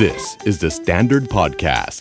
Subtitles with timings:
[0.00, 2.00] This is the Standard Podcast.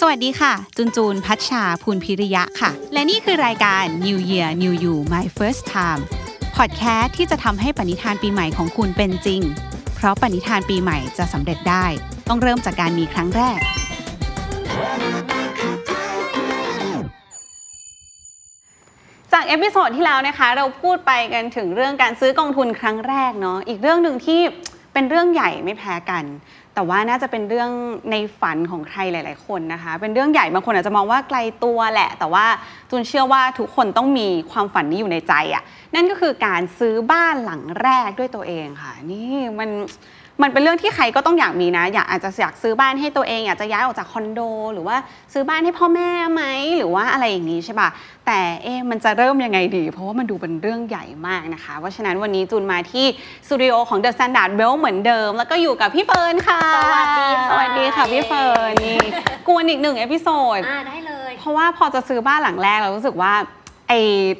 [0.00, 6.02] สวัสดีค่ะจุนจูนพัชชาภูลพิริยะค่ะ และนี่คือรายการ New Year New You My First Time
[6.56, 9.40] พอดแคสต์ที่จะทำให้ปณิธานปีใหม่ของคุณเป็นจริง
[9.94, 11.86] เพราะปณิธานปีใหม่จะสำเร็จได้
[12.28, 13.60] ต้องเริ่มจากการมีครั้งแรก
[19.32, 24.42] จาก episode ที่แล้วนะคะ เราพูดไปกันถึงเรื่องการซื้อกองทุนครั้งแรกเนาะอีกเรื่องหนึ่งที่
[24.94, 26.24] เป็นเรื่องใหญ่ไม่แพ้กัน
[26.74, 27.70] แต่ว่าน่าจะเป็นเรื่อง
[28.10, 32.46] ในฝันของใครหลาย ๆ คนนะคะ เป็นเรื่องใหญ่บางคนอาจจะมองว่าไกลตัวแหละ แต่ว่า
[32.90, 35.62] จูนเชื่อว่าทุกคนต้องมีความฝันนี้อยู่ในใจอะ่ะ
[35.94, 39.70] นั่นก็คือการซื้อบ้านหลังแรกด้วยตัวเองค่ะ นี่มัน
[40.42, 44.40] มันเป็นเรื่องที่ใครก็ต้องอยากมีนะ อยากอาจจะอยากซื้อบ้านให้ตัวเองอยากจะย้ายออกจากคอนโด
[44.74, 44.96] หรือว่า
[45.32, 46.42] ซื้อบ้านให้พ่อแม่ไหม
[46.76, 47.88] หรือว่าอะไรอย่างนี้ใช่ปะ
[48.26, 53.06] แต่เอ๊ะมันจะเริ่มยังไงดี เพราะว่ามันดูเป็นเรื่องใหญ่มากนะคะ เพราะฉะนั้นวันนี้จูนมาที่
[53.46, 58.98] สตูดิโอของ The Standard Bell เหมือนเดิม แล้วก็อยู่กับพี่เฟิร์นค่ะ สวัสดีค่ะสวัสดีค่ะพี่เฟิร์นนี่
[59.48, 63.32] กวนอีกหนึ่ง episode อ่าได้เลย เพราะว่าพอจะซื้อบ้านหลังแรกเรารู้สึกว่า
[63.88, 63.92] ไอ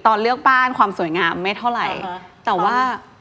[0.07, 3.14] ตอนเลือกบ้านความสวยงามไม่เท่าไหร่อ่าฮะแต่ว่าก่อน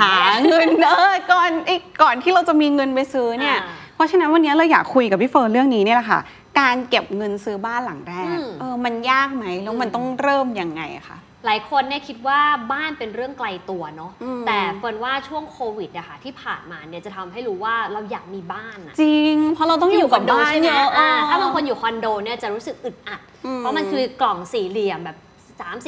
[0.00, 0.12] หา
[0.48, 6.20] เงินเออก่อนไอ้ก่อนที่เราจะมีเงินไปซื้อเนี่ยอ่าเพราะฉะนั้นวันนี้เราอยากคุยกับพี่เฟิร์นเรื่องนี้เนี่ยแหละค่ะ
[6.60, 12.40] การเก็บเงินซื้อบ้านหลังแรกอืมเออ มันยากไหมแล้วมันอืมต้องเริ่มยังไงคะหลายคนเนี่ยคิดว่า
[12.72, 25.16] บ้านเป็นเรื่องไกลตัวเนาะอืมแต่เฟิร์นว่าช่วงโควิดอะค่ะที่ผ่านมาเนี่ยจะทำให้รู้ว่าเราอยากมีบ้านอะจริง เพราะเราต้องอยู่กับบ้านใช่ไหมเยอะอ่าเออถ้าบางคนอยู่คอนโดเนี่ยจะรู้สึกอึดอัดอืมเพราะมันคือกล่องสี่เหลี่ยมแบบ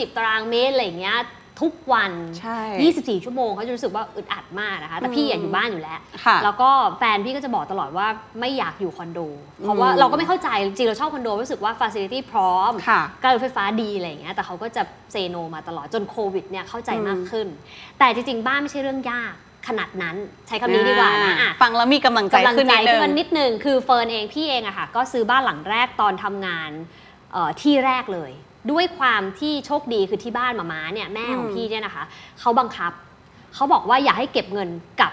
[0.09, 1.19] 30 ตารางเมตรอะไรอย่างเงี้ย
[1.61, 2.61] ทุกวัน ใช่
[2.95, 8.07] 24 ชั่วโมงเขาจะรู้สึกว่าอึดอัดมากนะคะ แต่พี่อยากอยู่บ้านอยู่แล้ว ค่ะแล้วก็แฟนพี่ก็จะบอกตลอดว่า
[8.41, 9.21] ไม่อยากอยู่คอนโด
[9.63, 17.47] เพราะว่าอืมเราก็ไม่เข้าใจจริงๆเราชอบคอนโดรู้สึกว่าฟ a ซิลิตี้พร้อม ค่ะการรถไฟฟ้าดีอะไรอย่างเงี้ย แต่เขาก็จะเซโนมาตลอดจนโควิดเนี่ยเข้าใจอืมมากขึ้น
[17.99, 19.33] แต่จริงๆ บ้านไม่ใช่เรื่องยาก
[19.69, 20.17] ขนาดนั้น
[20.49, 26.71] ใช้คำนี้ดีกว่านะอะ ฟังแล้วมีกำลังใจกำลังขึ้นใจนิดนึขึ้นงมานิดนึงคือเฟิร์นเองพี่เองอะค่ะก็ซื้อบ้านหลังแรกตอนทำงาน
[27.33, 28.33] เอ่อที่แรกเลย
[28.71, 32.05] ด้วยความที่โชคดีคือที่บ้านมาม้าเนี่ยแม่ของอืมพี่เนี่ยนะคะ
[32.41, 32.93] เขาบังคับ
[33.55, 34.69] เขาบอกว่าอย่าให้เก็บเงิน
[35.01, 35.13] กับ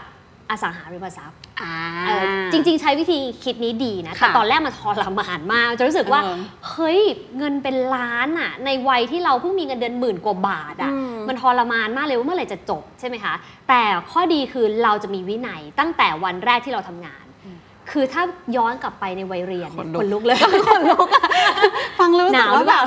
[0.50, 1.76] อสังหาริมทรัพย์อ่า
[2.08, 6.40] เออจริง ๆ ใช้วิธีคิดนี้ดีนะแต่ค่ะตอนแรกมันทรมานมากจะรู้สึกว่าเออ
[6.70, 7.00] เฮ้ย
[7.38, 13.34] เงินเป็นล้านอะในวัยที่เราเพิ่งมีเงินเดือนหมื่นกว่าบาทอะอืมมันทรมานมากเลยว่าเมื่อไหร่จะจบใช่ไหมคะ
[13.70, 17.25] แต่ข้อดีคือเราจะมีวินัยตั้งแต่วันแรกที่เราทำงาน
[17.92, 18.24] คือถ้า
[18.58, 20.38] ย้อนกลับไปในวัยเรียนเนี่ยขนลุกขนลุกเลย
[20.68, 21.24] คนลุกอะ
[22.00, 22.84] ฟังแล้วรู้หสึนากวหรืว่าอแบเปล่าบ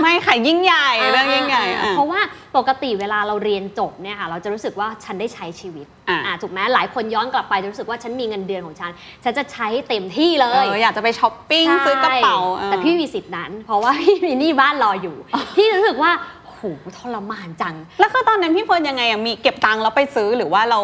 [0.00, 2.20] ไม่ค่ะยิ่งใหญ่เรื่องยิ่งใหญ่อ่าอะเพราะว่า
[2.56, 8.90] ปกติเวลาเราเรียนจบเนี่ยค่ะเราจะรู้สึกว่าฉันได้ใช้ชีวิตอะอ่าถูกไหมหลายคนย้อนกลับไปจะรู้สึกว่าฉันมีเงินเดือนของฉัน
[9.24, 15.16] ฉันจะใช้เต็มที่เลยเอออยากจะไปช้อปปิ้งใช่ซื้อกระเป๋าเออแต่พี่มีสิทธิ์นั้น เพราะว่าพี่มีหนี้บ้านรออยู่
[15.56, 16.10] พี่รู้สึกว่า
[16.58, 16.64] โห
[16.98, 20.80] ทรมานจัง แล้วคือตอนนั้นพี่เฟิร์นยังไงอะมีเก็บตังค์แล้วไปซื้อหรือว่าเรา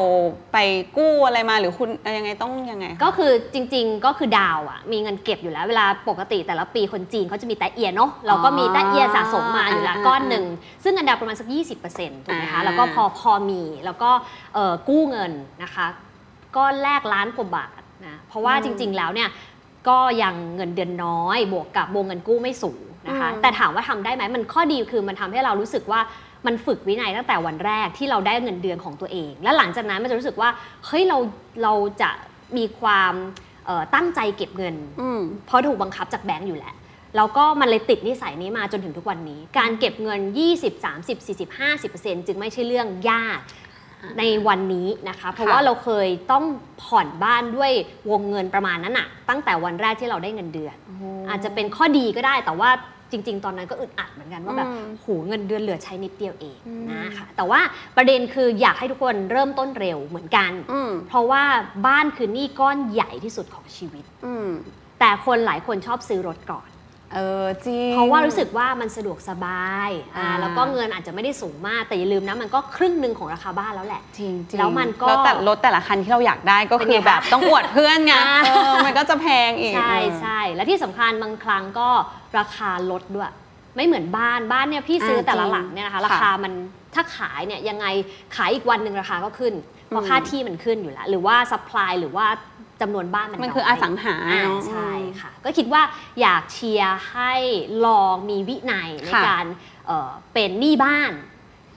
[0.53, 0.59] ไป
[0.97, 10.45] กู้อะไรมาหรือคุณยังไงต้องยังไง ก็คือจริง ๆ ก็คือดาวน์อะมีเงินเก็บอยู่แล้วเวลาปกติแต่ละปีคนจีนเขาจะมีแต๊ะเอียเนาะเราก็มีแต๊ะเอียสะสมมาอยู่แล้วอ่าก้อนหนึ่ง
[10.83, 11.49] ซึ่งเงินดาวน์ประมาณสัก
[11.87, 14.11] 20%ถูกไหมอ่าคะแล้วก็พอพอมีแล้วก็
[14.55, 15.87] เอ่อกู้เงินนะคะ
[16.57, 19.31] ก้อนแรกล้านกว่าบาทนะเพราะว่าจริง ๆ แล้วเนี่ย
[19.89, 26.01] ก็ยังเงินเดือนน้อยบวกกับวงเงินกู้ไม่สูง นะคะ แต่ถามว่าทำได้ไหมมันข้อดีคือมันทำให้เรารู้สึกว่า
[26.47, 30.51] มันฝึกวินัยตั้งแต่วันแรกที่เราได้เงินเดือนของตัวเอง และหลังจากนั้นมันจะรู้สึกว่า
[30.87, 31.19] เฮ้ยเรา
[31.63, 31.73] เรา
[32.03, 32.11] จะ
[32.57, 33.15] มีความ
[33.67, 36.75] เอ่อตั้งใจเก็บเงินอืมเพราะถูกบังคับจากแบงก์อยู่แล้ว
[37.17, 40.21] แล้วก็มันเลยติดนิสัยนี้มาจนถึงทุกวันนี้ การเก็บเงิน
[40.53, 41.49] 20 30 40
[42.01, 43.41] 50 จึงไม่ใช่เรื่องยาก
[44.19, 46.45] ในวันนี้นะคะ เพราะว่าเราเคยต้อง
[46.83, 47.71] ผ่อนบ้านด้วย
[48.11, 50.77] วงเงินประมาณนั้นอะตั้งแต่วันแรกที่เราได้เงินเดือน
[51.29, 52.71] อาจจะเป็นข้อดีก็ได้แต่ว่า
[53.15, 57.61] จริง ๆ ตอนนั้นก็อึดอัดเหมือนกันว่าแบบอืมโหเงินเดือนเหลือใช้นิดเดียวเองอืมนะคะแต่ว่า
[57.97, 61.43] ประเด็นคืออยากให้ทุกคนเริ่มต้นเร็วเหมือนกันอืมเพราะว่า
[61.87, 64.49] บ้านคือหนี้ก้อนใหญ่ที่สุดของชีวิตอืม
[65.01, 66.69] แต่คนหลายคนชอบซื้อรถก่อน
[67.15, 81.89] เออจริง เพราะว่ารู้สึกว่ามันสะดวกสบายอ่าอ่า แล้วก็เงินอาจจะไม่ได้สูงมากแต่อย่าลืมนะมันก็ครึ่งหนึ่งของราคาบ้านแล้วแหละ จริงๆแล้วมันก็แล้วแต่รถแต่ละคันที่เราอยากได้ก็เป็นคืไงอคะแบบต้องอวดเพื่อนไงอ่า เออมันก็จะแพงอีก ใช่เออใช่และที่สำคัญบางครั้งก็
[82.39, 83.33] ราคาลดด้วย
[83.77, 86.53] ไม่เหมือนบ้านบ้านเนี่ยพี่ซื้ออ่าแต่ละจริงหลังเนี่ยนะคะค่ะราคามัน
[86.95, 87.87] ถ้าขายเนี่ยยังไง
[88.37, 89.55] ขายอีกวันหนึ่งราคาก็ขึ้น
[89.89, 92.27] เพราะอืม ค่าที่มันขึ้นอยู่แล้วหรือว่า supply หรือว่า
[92.81, 94.91] จำนวนบ้านมันมันน้อยคืออสังหาอ่าเนาะใช่
[95.21, 95.83] ค่ะ ก็คิดว่า
[96.21, 97.35] อยากเชียร์ให้
[97.87, 99.47] ลองมีวินัยในค่ะการ
[99.87, 101.13] เอ่อเป็นหนี้บ้าน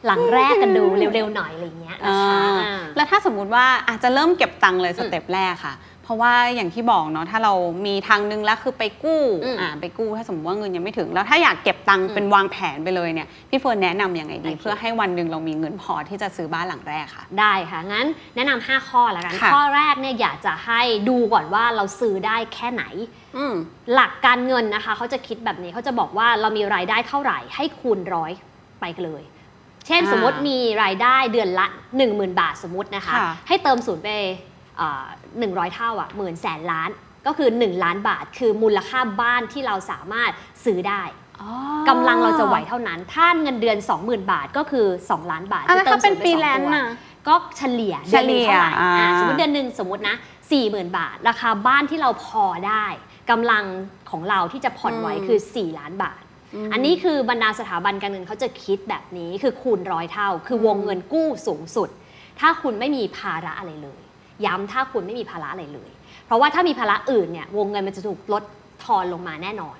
[0.06, 0.84] หลังแรกกันดู
[1.16, 7.54] เร็วๆหน่อยอะไรอย่างเงี้ยนะคะอ่าอ่าแล้วถ้าสมมุติว่าอาจจะเริ่มเก็บตังค์เลย step แรกค่ะพ เพราะว่าอย่างที่บอกเนาะถ้าเรา
[7.86, 22.84] มีทางนึงแล้วคือไปกู้อืมอ่าไปกู้ถ้าสมมติว่าเงินยังไม่ถึง แล้วถ้าอยากเก็บตังค์อืมเป็นวางแผนไปเลยเนี่ยพี่เฟิร์นแนะนำยังไงดีโอเคเพื่อให้วันหนึ่งเรามีเงินพอที่จะซื้อบ้านหลังแรกค่ะ ได้ค่ะ งั้นแนะนำ5ข้อแล้วกัน ค่ะ ข้อแรกเนี่ยอยากจะให้ดูก่อนว่าเราซื้อได้แค่ไหน
[23.38, 23.54] อืม
[23.94, 28.32] หลักการเงินนะคะเขาจะคิดแบบนี้เขาจะบอกว่าเรามีรายได้เท่าไหร่ให้คูณร้อย
[28.82, 29.24] ไปกันเลย
[29.88, 31.68] เช่นอ่าสมมติมีรายได้เดือนละ
[32.04, 34.10] 10,000 บาทสมมตินะคะ ค่ะ ให้เติมศูนย์ไป
[35.40, 36.90] หนึ่งร้อยเท่าอะหมื่นแสนล้าน
[37.26, 40.32] ก็คือ 1 ล้านบาท คือมูลค่าบ้านที่เราสามารถ
[40.66, 41.04] ซื้อได้
[41.42, 41.52] อ๋อ
[41.90, 46.86] กำลังเราจะไหวเท่านั้น ถ้าเงินเดือน 20,000 บาทก็คือ 2 ล้านบาทอะแล้วคือถ้าเป็นศูฟรีย์แลไปสองนซ์ตัวน่ะ
[47.28, 50.16] ก็เฉลี่ยเดือนหนึงเท่าไหร่เฉลี่ยอ่าอ่าสมมติเดือนหนึ่งสมมตินะ
[50.56, 52.86] 40,000 บาท ราคาบ้านที่เราพอได้
[53.32, 53.64] กำลัง
[54.12, 56.22] ของเราที่จะผ่อนไหวคือ 4 ล้านบาท
[56.74, 61.90] อันนี้คือบรรดาสถาบันการเงินเขาจะคิดแบบนี้คือคูณร้อยเท่า คือวงเงินกู้สูงสุด
[62.40, 64.02] ถ้าคุณไม่มีภาระอะไรเลย
[64.46, 65.90] ย้ำถ้าคุณไม่มีภาระอะไรเลย
[66.26, 68.44] เพราะว่าถ้ามีภาระอื่นเนี่ยวงเงินมันจะถูกลด
[68.86, 69.78] ทอนลงมาแน่นอน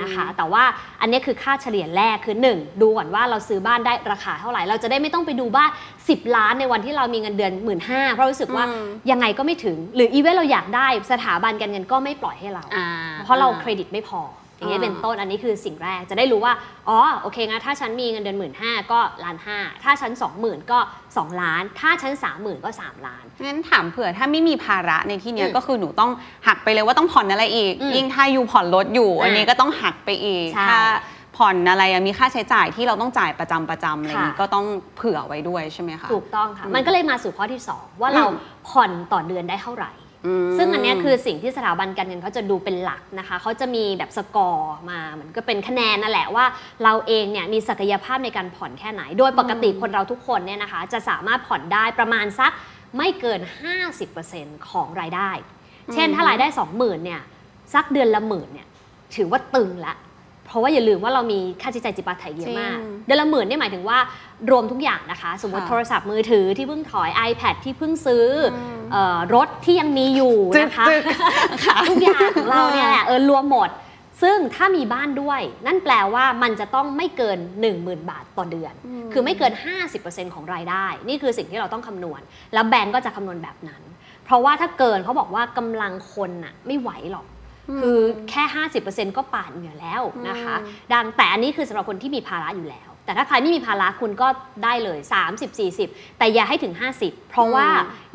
[0.00, 0.64] นะคะ แต่ว่า
[1.00, 5.70] อันนี้คือค่าเฉลี่ยแรกคือ 1 ดูก่อนว่าเราซื้อบ้านได้ราคาเท่าไหร่ เราจะได้ไม่ต้องไปดูบ้าน
[6.02, 7.78] 10 ล้านในวันที่เรามีเงินเดือน1 5ื่น
[8.14, 12.88] เพราะรู้สึกว่าอืมยังไงก็ไม่ถึง หรืออีเวนต์เราอยากได้สถาบันการเงินก็ไม่ปล่อยให้เราอ่า
[13.24, 14.20] เพราะเราเครดิตไม่พอ
[14.58, 16.52] อย่างเงี้ยอ่าเป็นต้นอันนี้คือสิ่งแรกจะได้รู้ว่า
[16.88, 20.78] อ๋อโอเคงั้นถ้าฉันมีเงินเดือนหมื่นห้าก็ล้านห้าถ้าฉันสองหมื่นก็
[21.16, 26.10] สองล้าน ถ้าฉันสามหมื่นก็สามล้านงั้นถามเผื่อถ้าไม่มีภาระในที่เนี้ยอืมก็คือหนูต้อง
[26.46, 30.80] หักไปเลยว่าต้องผ่อนอะไรอีกอืมยิ่งถ้าอยู่ผ่อนรถอยู่อ่าอันนี้ก็ต้องหักไปอีกใช่ถ้า
[31.36, 34.66] ผ่อนอะไรอะมีค่าใช้จ่ายที่เราต้องจ่ายประจำประจำอะไรอย่างนี้ค่ะก็ต้อง
[34.96, 38.36] เผื่อไว้ด้วยใช่ไหมคะถูกต้องค่ะอืมมันก็เลยมาสู่ข้อที่ 2 ว่าเราอืม
[38.68, 40.07] ผ่อนต่อเดือนได้เท่าไหร่ม
[40.56, 46.44] ซึ่งอันนี้คือสิ่งที่สถาบันการเงินเขาจะดูเป็นหลักนะคะเขาจะมีแบบสกอร์มาเหมือนก็เป็นคะแนนนั่นแหละว่า
[46.84, 52.52] เราเองเนี่ยมีศักยภาพในการผ่อนแค่ไหน โดยปกติคนเราทุกคนเนี่ยนะคะจะสามารถผ่อนได้ประมาณสัก
[52.96, 53.40] ไม่เกิน
[54.04, 55.30] 50%ของรายได้
[55.94, 56.46] เช่นถ้ารายได้
[56.76, 57.20] 20,000เนี่ย
[57.74, 58.66] สักเดือนละหมื่นเนี่ย
[59.16, 59.94] ถือว่าตึงละ
[60.48, 63.98] เพราะว่าอย่าลืมว่าเรามีค่าใช้จ่ายจิปาถะเยอะมากจริงเดือนละหมื่นเนี่ยหมายถึงว่า
[64.50, 68.24] รวมทุกอย่างนะคะ สมมติค่ะโทรศัพท์มือถือที่เพิ่งถอย iPad ที่เพิ่งซื้อ
[68.54, 71.02] อมเอ่อรถที่ยังมีอยู่จึ๊กนะคะจึ๊ก
[71.64, 73.70] ค่ะทุกอย่างของเราเนี่ยแหละเออรวมหมด
[74.22, 77.38] ซึ่งถ้ามีบ้านด้วย นั่นแปลว่ามันจะต้องไม่เกิน
[77.74, 78.72] 10,000 บาทต่อเดือน
[79.12, 79.52] คือไม่เกิน
[79.94, 82.20] 50%ของรายได้ นี่คือสิ่งที่เราต้องคำนวณ
[82.54, 83.82] แล้วแบงก์ก็จะคำนวณแบบนั้น
[84.24, 87.26] เพราะว่าถ้าเกินเขาบอกว่ากำลังคนน่ะไม่ไหวหรอก
[87.80, 87.98] คือ
[88.30, 88.42] แค่
[88.80, 90.56] 50%ก็ปาดเหงื่อแล้วนะคะ
[90.92, 94.28] ดังแต่อันนี้คือสำหรับคนที่มีภาระอยู่แล้ว แต่ถ้าใครไม่มีภาระคุณก็
[94.64, 94.98] ได้เลย
[95.28, 97.66] 30 40 แต่อย่าให้ถึง 50 เพราะว่า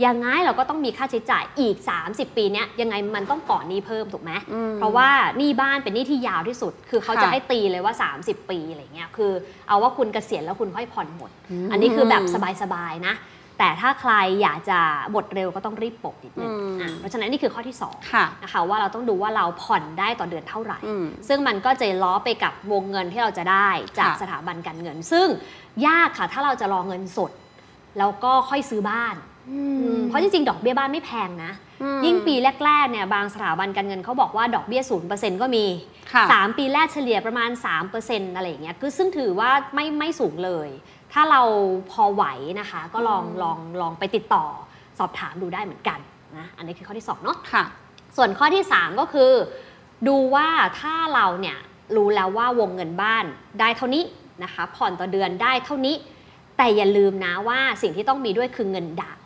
[0.05, 1.75] ยังไงเราก็ต้องมีค่าใช้จ่ายอีก
[2.07, 9.31] 30 ปีเนี้ยยังไงมันต้องก่อนหนี้เพิ่มถูกไหมอืมเพราะว่าหนี้บ้านเป็นหนี้ที่ยาวที่สุด คือเขาค่ะจะให้ตีเลยว่า 30 ปีอะไรเงี้ยคือ
[9.67, 11.31] เอาว่าคุณเกษียณแล้วคุณค่อยผ่อนหมด
[11.71, 12.23] อันนี้คือแบบ
[12.61, 13.15] สบายๆนะ
[13.59, 14.79] แต่ถ้าใครอยากจะ
[15.11, 23.69] หมดเร็วก็ต้องรีบปลดนิดนึงอืมอะเพราะฉะนั้นนี่คือข้อที่สองค่ะนะคะว่าเราต้องดูว่าเราผ่อนได้ต่อเดือนเท่าไหร่อืมซึ่งมันก็จะล้อไปกับวงเงินที่เราจะได้
[23.99, 25.27] จากค่ะสถาบันการเงิน ซึ่ง
[25.87, 27.31] ยากค่ะถ้าเราจะรอเงินสด
[27.97, 29.15] แล้วก็ค่อยซื้อบ้าน
[29.51, 29.61] อื
[29.95, 31.51] มเพราะจริงๆ ดอกเบี้ยบ้านไม่แพงนะ
[31.81, 32.35] อืมยิ่งปี
[32.65, 35.65] แรกๆเนี่ยบางสถาบันการเงินเขาบอกว่าดอกเบี้ยศูนย์เปอร์เซ็นต์ก็มี
[36.13, 37.49] ค่ะ3ปีแรกเฉลี่ยประมาณ
[37.93, 40.69] 3%อะไรอย่างเงี้ยคือซึ่งถือว่าไม่ไม่สูงเลย
[41.13, 41.41] ถ้าเรา
[41.91, 42.23] พอไหว
[42.59, 44.45] นะคะ ก็ลองลองลองไปติดต่อ
[44.99, 45.99] สอบถามดูได้เหมือนกัน
[46.37, 47.63] นะอันนี้คือข้อที่สองเนาะค่ะ
[48.17, 49.31] ส่วนข้อที่ 3 ก็คือ
[50.07, 50.47] ดูว่า
[50.79, 51.57] ถ้าเราเนี่ย
[51.95, 53.25] รู้แล้วว่าวงเงินบ้าน
[53.59, 54.03] ได้เท่านี้
[54.43, 55.95] นะคะผ่อนต่อเดือนได้เท่านี้
[56.57, 59.23] แต่อย่าลืมนะว่าสิ่งที่ต้องมีด้วยคือเงินดาวน์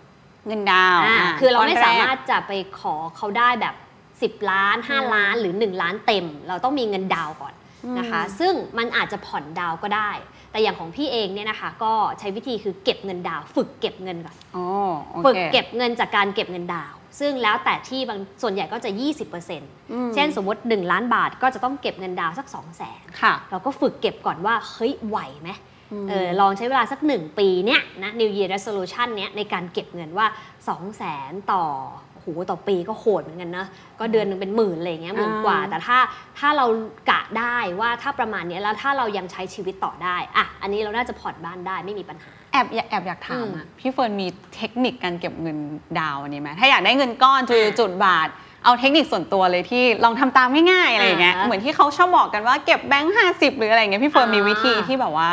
[0.47, 3.75] เงินดาวอ่าอะคือเราไม่ก้นแกสามารถจะไปขอเขาได้แบบ
[4.43, 7.53] 10 ล้าน 5 ล้านหรือ 1 ล้านเต็ม เราต้องมีเงินดาวน์ก่อน
[7.99, 10.11] นะคะ ซึ่งมันอาจจะผ่อนดาวน์ก็ได้
[10.57, 14.65] แต่อย่างของพี่เองเนี่ยนะคะก็ใช้วิธีคือเก็บเงินดาวน์ฝึกเก็บเงินก่อนอ๋อ
[15.09, 18.89] โอคฝึกเก็บเงินจากการเก็บเงินดาวน์ซึ่งแล้วแต่ที่บางส่วนใหญ่ก็จะ
[19.39, 25.49] 20%อืมเช่นสมมติ 1 ล้านบาทก็จะต้องเก็บเงินดาวน์สัก 2 0 0 0 0นค่ะเราก็ฝึกเก็บก่อนว่าเฮ้ยไหวไหม
[25.91, 31.63] อืมเออลองใช้เวลาสัก 1 ปีเนี้ยนะ New Year Resolution เนี้ยในการเก็บเงินว่า 2 0 0 0 0 0 ต่อ
[32.06, 33.65] โอ้โหต่อปีก็โหดเหมือนกันนะ
[33.99, 35.97] ก็เดือนหนึ่งเป็นหมื่นอะไรอย่างเงี้ยหมื่นกว่า แต่ถ้า
[36.39, 36.65] ถ้าเรา
[37.09, 45.57] กะได้ว่าถ้าประมาณเนี้ยแล้วถ้าเรายังใช้ชีวิตต่อได้อะอันนี้เราน่าจะผ่อนบ้านได้ไม่มีปัญหาแอบอยากแอบอยากถามอืมอะพี่เฟิร์นมีเทคนิคการเก็บเงิน
[45.99, 48.29] ดาวน์อันนี้ไหมถ้าอยากได้เงินก้อนจุดอ่าจุดบาท
[48.63, 55.29] เอาเทคนิคส่วนตัวเลยที่ลองทำตามง่ายๆอะไรอย่างเงี้ยอ่าเหมือนที่เขาชอบบอกกันว่าเก็บแบงค์ห้าสิบหรืออะไรอย่างเงี้ยพี่เฟิร์นอ่ามีมีวิธีที่แบบว่า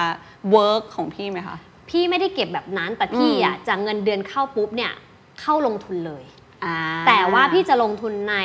[0.50, 1.56] เวิร์กของพี่ไหมคะ
[1.90, 4.92] พี่ไม่ได้เก็บแบบนั้นแต่พี่อืมอะจะเงินเดือนเข้าปุ๊บเนี่ย
[5.40, 6.43] เข้าลงทุนเลยอ่า
[7.06, 8.37] แต่ว่าพี่จะลงทุนใน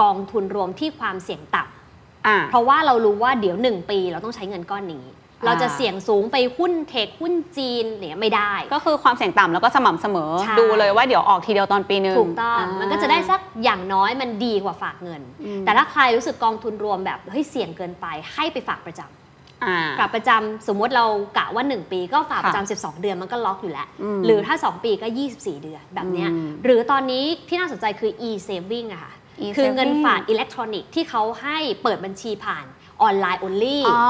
[0.00, 5.04] กองทุนรวมที่ความเสี่ยงต่ำอ่าเพราะว่าเรารู้ว่าเดี๋ยวหนึ่งปีเราต้องใช้เงินก้อนนี้
[5.46, 19.17] เราจะเสี่ยงสูงไปหุ้นเทคหุ้นจีนเนี่ยไม่ได้ ก็คือความเสี่ยงต่ำแล้วก็สม่ำเสมอใช่ดูเลยว่าเดี๋ยวออกทีเดียวตอนปีหนึ่งถูกต้องามันก็จะได้สักอย่างน้อยมันดีกว่าฝากเงินอืมแต่ถ้าใครรู้สึกกองทุนรวมแบบเฮ้ยเสี่ยงเกินไปให้ไปฝากประจำ
[19.64, 21.04] อ่าฝากประจำสมมติเรา
[21.36, 32.66] กะว่า 1 ปีก็ฝากประค่ะจำ12 เดือนมันก็ล็อกอยู่แล้วอืมหรือถ้า 2 ปีก็ 24 เดือนแบบเนี้ยอืมหรือตอนนี้ที่น่าสนใจคือ e-saving อะค่ะ e-saving คือเงินฝากอิเล็กทรอนิกส์ที่เขาให้เปิดบัญชีผ่าน
[33.02, 34.00] ออนไลน์ only อ๋อ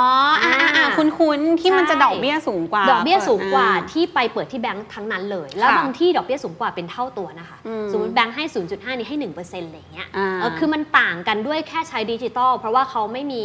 [0.42, 13.45] อ่าอ่าอ่าคุ้นๆที่มันจะใช่ดอกเบี้ยสูงกว่า ดอกเบี้ยสูงกว่าอ่ที่ไปเปิดที่แบงค์ทั้งนั้นเลย แล้วค่ะบางที่ดอกเบี้ยสูงกว่าเป็นเท่าตัวนะคะอืมสมมติแบงค์ให้ 0.5 นี่ให้ 1%อะไรอย่างเงี้ยอ่าเออคือมันต่างกันด้วยแค่ใช้ดิจิตอลเพราะว่าเขาไม่มี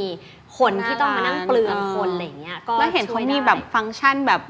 [0.59, 4.41] คนที่ต้องมานั่งเปลืองคนอะไรอย่างเงี้ย ก็แล้วเห็นเขาช่วยมีได้แบบฟังก์ชันแบบ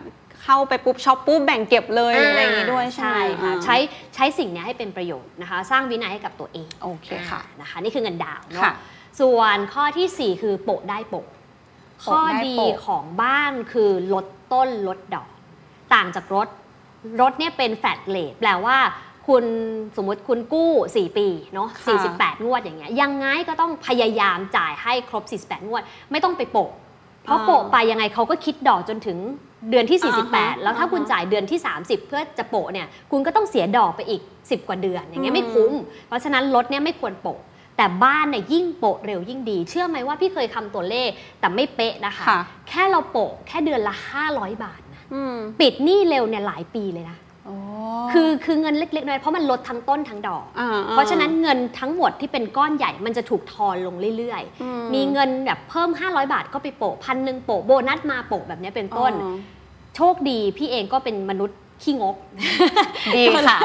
[0.43, 3.75] เข้าไปปุ๊บช็อปปุ๊บแบ่งเก็บเลยอะไรอย่างงี้ด้วยใช่ไหมค่ะอ่าใช้
[4.15, 8.73] ใช้สิ่งเนี้ยให้เป็นประโยชน์นะคะ สร้างวินัยให้กับตัวเองโอเคค่ะอ่านะคะ นี่คือเงินดาวน์เนาะค่ะ
[9.19, 11.25] ส่วนข้อทีสี่ 4 คือโปะได้โปะ
[12.03, 15.27] โปะข้อได้ดีโปะของบ้านคือลดต้นลดดอก
[15.93, 16.47] ต่างจากรถ
[17.21, 18.77] รถเนี่ยเป็น flat rate แปลว่า
[19.27, 19.45] คุณ
[19.97, 26.71] สมมติคุณกู้ 4 ปีเนาะค่ะ48 งวดอย่างเงี้ยยังไงก็ต้องพยายามจ่ายให้ครบ 48 งวด ไม่ต้องไปโปะ
[27.23, 29.17] เพราะอ่าโปะไปยังไงเขาก็คิดดอกจนถึง
[29.69, 35.71] เดือนที่อ่าฮะ48 แล้วถ้าคุณอ่าฮะจ่ายเดือนที่ 30 เพื่อจะโปะเนี่ยคุณก็ต้องเสียดอกไปอีก 10 กว่าเดือนอย่างเงี้ยอืมไม่คุ้ม
[36.07, 37.39] เพราะฉะนั้นรถเนี่ยไม่ควรโปะ
[37.77, 42.39] แต่บ้านเนี่ยยิ่งโปะเร็วยิ่งดี เชื่อไหมว่าพี่เคยคำตัวเลขแต่ไม่เป๊ะนะคะค่ะ
[42.69, 43.93] แค่เราโปะแค่เดือนละ
[44.29, 47.55] 500 บาทนะอืมปิดหนี้เร็วเนี่ยหลายปีเลยนะโอ้
[48.13, 59.35] คือคือเงินเล็กๆน้อยๆเพราะมันลดทั้งต้นทั้งดอกอ่าๆเพราะฉะนั้นเงินทั้งหมดที่เป็นก้อนใหญ่มันจะถูกทอนลงเรื่อยอืๆมีเงินแบบเพิ่ม 500 บาทก็ไปโปะพันหนึ่งโปะโบนัสมาโปะแบบเนี้ยเป็นต้นอ๋อ
[59.95, 62.15] โชคดีพี่เองก็เป็นมนุษย์ ขี้งก
[63.15, 63.59] ดีค่ะ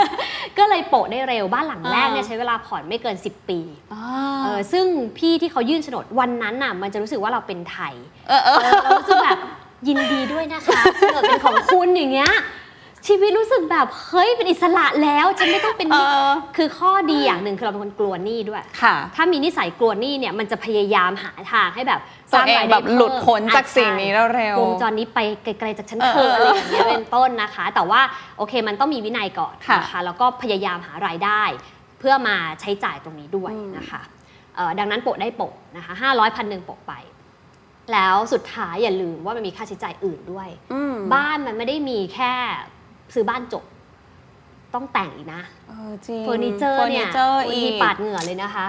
[0.58, 3.58] ก็เลยโปะได้เร็วบ้านหลังแรกเนี่ยอ่าใช้เวลาผ่อนไม่เกิน 10 ปี
[3.94, 4.04] อ่า
[4.44, 4.84] เออซึ่ง
[5.18, 7.94] พี่ที่เขายื่นโฉนดวันนั้นน่ะมันจะรู้สึกว่าเราเป็นไทย
[8.28, 9.38] เออเออเออเรารู้สึกแบบ
[9.88, 12.32] ยินดีด้วยนะคะโฉนดเป็นของคุณอย่างเงี้ย
[13.08, 22.00] ชีวิตรู้สึกแบบเฮ้ยเป็นอิสระแล้วฉันไม่ต้องเป็นหนี้เออคือข้อดีอย่างหนึ่งคือเราเป็นคนกลัวหนี้ด้วย ค่ะ ถ้ามีนิสัยกลัวหนี้เนี่ยมันจะพยายามหาทางให้แบบ
[22.32, 28.00] สตัวร้างเองรายได้แบบหลุดพ้นเพิ่มจากสิ่งนี้แล้วเร็ววงจรนี้ไปไกลๆจากฉันเออเธอะเอออะไรอย่างเงี้ยเป็นต้นนะคะ แต่ว่า
[28.38, 31.42] โอเคมันต้องมีวินัยก่อนค่ะนะคะแล้วก็พยายามหารายได้
[31.98, 34.02] เพื่อมาใช้จ่ายตรงนี้ด้วยอืม นะคะ
[34.56, 36.94] เอ่อดังนั้นโปะได้โปะนะคะห้าร้อยพันหนึ่งโปะไป
[37.92, 42.34] แล้วสุดท้ายอย่าลืมว่ามันมีค่าใช้จ่ายอื่นด้วย อืม บ้านมันไม่ได้มีแค่
[43.14, 43.64] ซื้อบ้านจบ
[44.74, 48.68] ต้องแต่งอีกนะเออจริงเฟอร์นิเจอร์เนี่ยเฟอร์นิเจอร์บางทีก็ปาดเหงื่อเลยนะคะ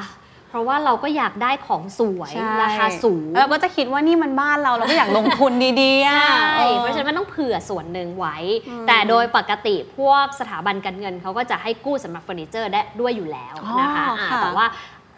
[0.49, 8.37] เพราะว่าเราก็อยากได้ของสวยใช่ราคาสูงเราก็จะคิดว่านี่มันบ้านเราเราก็อยากลงทุนดีๆใชอะ ออเพราะฉะนั้นมันต้องเผื่อส่วนหนึ่งไว้
[8.69, 14.65] อืมแต่โดยปกติพวกสถาบันการเงินเขาก็จะให้กู้สำหรับเฟอร์นิเจอร์ได้ด้วยอยู่แล้วนะคะอ๋ออ่าค่ะแต่ว่า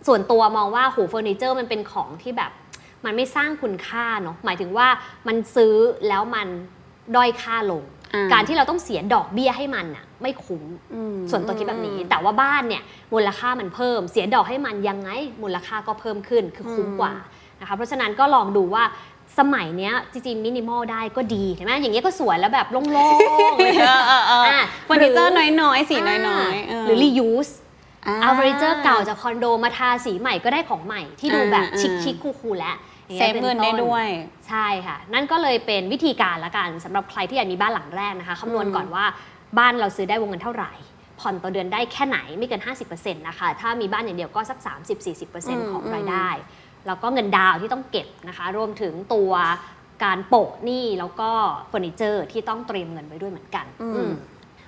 [0.08, 2.52] ส่วนตัวมองว่าหูเฟอร์นิเจอร์มันเป็นของที่แบบ
[3.06, 4.88] มันไม่สร้างคุณค่าเนาะหมายถึงว่า
[5.28, 5.74] มันซื้อ
[6.08, 6.48] แล้วมัน
[7.16, 8.01] ด้อยค่าลงอ่
[8.34, 10.64] การที่เราต้องเสียดอกเบี้ยให้มันอะไม่คุ้ม
[10.94, 15.10] อืมส่วนตัวคิดแบบนี้ แต่ว่าบ้านเนี่ยมูลค่ามันเพิ่ม เสียดอกให้มันยังไง
[15.44, 17.14] มูลค่าก็เพิ่มขึ้นคือคุ้มกว่า
[17.60, 18.84] นะคะเพราะฉะนั้นก็ลองดูว่า
[19.40, 22.82] สมัยเนี้ยจริงๆมินิมอลได้ก็ดีเห็นไหมอย่างเงี้ยก็สวยแล้วแบบโล่
[23.52, 27.52] งๆเลยเออเออเอออะเฟอร์นิเจอร์หน้อยๆ สีน้อยๆเหรือ reuse
[28.12, 34.08] าเอาเฟอร์นิเจอร์เก่าจากคอนโดมาทาสีใหม่ก็ได้ของใหม่ที่ดูแบบอ่าชิคอ่า chic cool coolๆแล้วอย่าง เงี้ย save เงินได้ด้วย
[34.48, 39.06] ใช่ค่ะ นั่นก็เลยเป็นวิธีการละกันสำหรับใครที่อยากมีบ้านหลังแรกนะคะคำนวณก่อนว่า
[39.58, 40.72] บ้านเราซื้อได้วงเงินเท่าไหร่
[41.20, 44.60] ผ่อนต่อเดือนได้แค่ไหนไม่เกิน 50%นะคะ ถ้ามีบ้านอย่างเดียวก็สัก
[45.16, 46.30] 30-40%ของรายได้
[46.88, 49.32] แล้วก็เงินดาวน์ที่ต้องเก็บนะคะ รวมถึงตัว
[50.04, 51.30] การโปะหนี้แล้วก็
[51.68, 54.12] เฟอร์นิเจอร์ที่ต้องเตรียมเงินไว้ด้วยเหมือนกันอืมอืม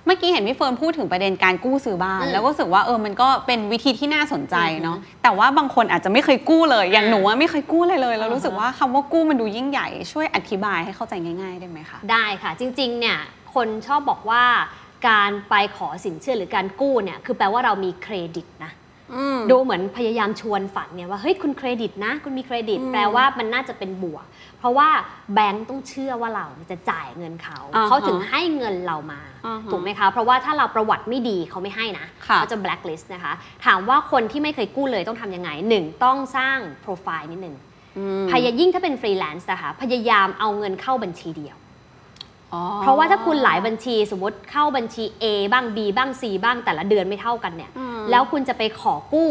[0.06, 13.18] เมื่อกี้เห็นพี่เฟิร์นพูดถึงประเด็นการกู้ซื้อบ้านอืมแล้วก็รู้สึกว่าเออมันก็เป็นวิธีที่น่าสนใจเนาะอือฮึแต่ว่าบางคนอาจจะไม่เคยกู้เลย อย่างอ่าหนูอะไม่เคยกู้เลยเลยแล้วอ่าฮะรู้สึกว่าคำว่ากู้มันดูยิ่งใหญ่ช่วยอธิบายให้เข้าใจง่าย ๆ ได้ไหมคะได้ค่ะ จริงๆเนี่ย
[13.54, 14.44] คนชอบบอกว่า
[15.08, 18.72] การไปขอสินเชื่อหรือการกู้เนี่ยคือแปลว่าเรามีเครดิตนะ
[19.14, 24.88] อืมดูเหมือนพยายามชวนฝันเนี่ยว่าเฮ้ยคุณเครดิตนะ คุณมีเครดิตอืมแปลว่ามันน่าจะเป็นบวกเพ ราะว่า
[25.34, 33.32] แบงก์ต้องเชื่อว่าเราจะจ่ายเงินเขาอ่าฮะเขาถึงให้เงินเรามาอ่าฮะถูกไหมคะ เพราะว่าถ้าเราประวัติไม่ดีเขาไม่ให้นะค่ะเขาจะ blacklist นะคะ
[33.64, 37.56] ถามว่าคนที่ไม่เคยกู้เลยต้องทำยังไงหนึ่งต้องสร้างโปรไฟล์นิดหนึ่ง
[37.98, 41.56] อืมพยายยิ่งถ้าเป็นฟรีแลนซ์นะคะพยายามเอาเงินเข้าบัญชีเดียว
[42.52, 49.30] อ๋อเพราะว่าถ้าคุณหลายบัญชีสมมติเข้าบัญชี A บ้าง B บ้าง C บ้างแต่ละเดือนไม่เท่ากันเนี่ยอืมแล้วคุณจะไปขอกู้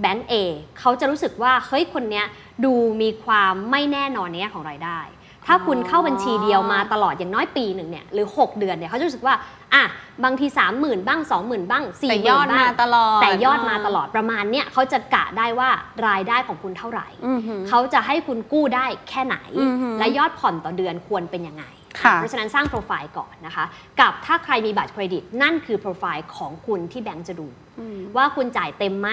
[0.00, 0.34] แบงก์ A
[0.78, 2.26] เขาจะรู้สึกว่าเฮ้ยคนเนี้ย
[2.64, 5.00] ดูมีความไม่แน่นอนในแง่ของรายได้
[5.46, 9.34] ถ้าคุณเข้าบัญชีเดียวมาตลอดอย่างน้อยปีหนึ่งเนี่ยหรือ 6 เดือนเนี่ยเขาจะรู้สึกว่า
[9.74, 9.84] อะ
[10.24, 15.70] บางที 30,000 บ้าง 20,000 บ้าง4 0 0แต่0 0ยอดบ้ามางตลอดแต่ยอดมาตลอดประมาณเนี่ยเขาจะกะได้ว่า
[16.08, 21.64] รายได้ของคุณเท่าไหร่อือหือเขาจะให้คุณกู้ได้แค่ไหนอือหือและยอดผ่อนต่อเดือนควรเป็นยังไง
[22.00, 23.64] ค่ะเพราะฉะนั้นสร้างโปรไฟล์ก่อนนะคะ
[24.00, 27.46] กับถ้าใครมีบัตรเครดิต นั่นคือโปรไฟล์ของคุณที่แบงก์จะดู
[27.80, 29.10] อืมว่าคุณจ่ายเต็มไหม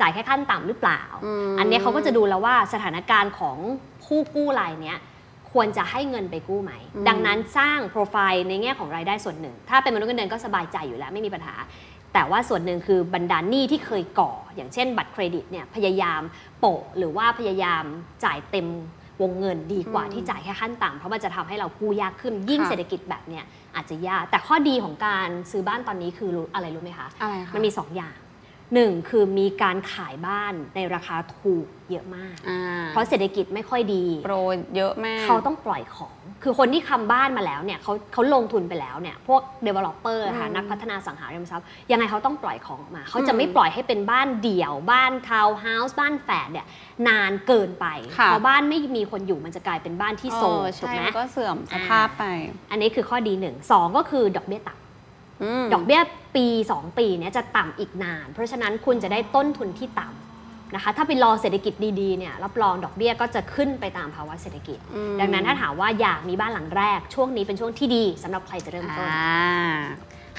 [0.00, 3.56] จ่ายแค่ขั้นต่ำหรือเปล่าอืมอันเนี้ยเขาก็จะดูแล้วว่าสถานการณ์ของ
[4.04, 4.98] ผู้กู้รายเนี้ย
[5.52, 6.72] ควรจะให้เงินไปกู้ไหม
[7.08, 11.54] ดังนั้นสร้างโปรไฟล์ในแง่ของรายได้ส่วนหนึ่ง ถ้าเป็นมนุษย์เงินเดือนก็สบายใจอยู่แล้วไม่มีปัญหา
[12.14, 16.22] แต่ว่าส่วนหนึ่งคือบรรดาหนี้ที่เคยก่อ อย่างเช่น บัตรเครดิตเนี่ยพยายาม
[16.60, 17.84] โปะหรือว่าพยายาม
[18.24, 18.68] จ่ายเต็ม
[19.22, 28.16] วงเงินดีกว่าอืมที่จ่ายแค่ขั้นต่ำเพราะมันจะทำให้เรากู้ยากขึ้นยิ่งค่ะเศรษฐกิจแบบเนี้ยอาจจะยาก แต่ข้อดีของการซื้อบ้านตอนนี้คือรู้อะไรรู้ไหมคะอะไรคะมันมี 2 อย่าง
[28.74, 34.36] หนึ่งคือมีการขายบ้านในราคาถูกเยอะมากอ่าเพราะเศรษฐกิจไม่ค่อยดี โปร
[34.76, 46.66] เยอะมาก เขาต้องปล่อยของ คือคนที่ทำบ้านมาแล้วเนี่ยเขาเขาลงทุนไปแล้วเนี่ยพวก developer ค่ะอืมนักพัฒนาสังหาริมทรัพย์ยังไงเขาต้องปล่อยของออกมา เขาอืจะมไม่ปล่อยให้เป็นบ้านเดี่ยว บ้านทาวน์เฮาส์บ้านแฝดเนี่ย
[47.08, 47.86] นานเกินไป
[48.18, 52.24] ค่ะพอบ้านไม่มีคนอยู่มันจะกลายเป็นบ้านที่โซเอมอถูกใช่ไหมมันก็เสื่อมสภาพไป
[52.70, 54.85] อันนี้คือข้อดีหนึ่งสองก็คือดอกเบี้ยต่ำม
[55.72, 56.00] ดอกเบี้ย
[56.36, 69.74] ปี 2 ปีเนี่ยจะต่ำอีกนาน เพราะฉะนั้นคุณจะได้ต้นทุนที่ต่ำนะคะ ถ้าไปรอเศรษฐกิจดีๆเนี่ยรับรองดอกเบี้ยก็จะขึ้นไปตามภาวะเศรษฐกิจอืมดังนั้นถ้าถามว่าอยากมีบ้านหลังแรก ช่วงนี้เป็นช่วงที่ดีสำหรับใครจะเริ่มต้นอ่า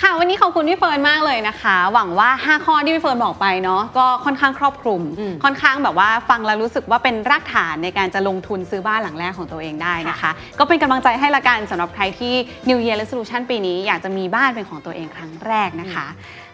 [0.01, 12.33] ค่ะวันนี้ขอบคุณพี่เฟิร์นมากเลยนะคะ หวังว่า 5 ข้อที่พี่เฟิร์นบอกไปเนาะก็ค่อนข้างครอบคลุมอืมค่อนข้างแบบว่าฟังแล้วรู้สึกว่าเป็นรากฐานในการจะลงทุนซื้อบ้านหลังแรกของตัวเองได้นะคะ ก็เป็นกำลังใจให้ละกันสำหรับใครที่
[12.69, 16.05] New Year Resolution ปีนี้อยากจะมีบ้านเป็นของตัวเองครั้งแรกนะคะ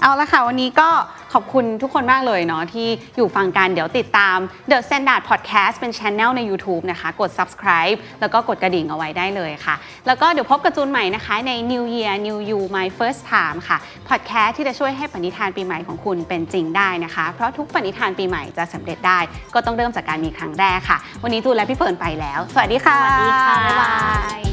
[0.04, 0.90] เอาละค่ะ วันนี้ก็
[1.34, 4.38] ขอบคุณทุกคนมากเลยเนาะที่อยู่ฟังกันเดี๋ยวติดตาม
[4.72, 9.76] The Standard Podcast เป็น Channel ใน YouTube นะคะ กด subscribe แล้วก็กดกระดิ่งเอาไว้ได้เลยค่ะ
[10.08, 13.78] แล้วก็เดี๋ยวพบกับจูนใหม่นะคะ ใน New Year New You My First Time ค่ะ
[14.10, 19.20] podcast ที่จะช่วยให้ปณิธานปีใหม่ของคุณเป็นจริงได้นะคะ เพราะทุกปณิธานปีใหม่จะสำเร็จได้
[19.54, 23.94] ก็ต้องเริ่มจากการมีครั้งแรกค่ะ วันนี้จูนและพี่เฟิร์นไปแล้ว สวัสดีค่ะสวัสดีค่ะบ๊ายบา
[24.40, 24.53] ย ส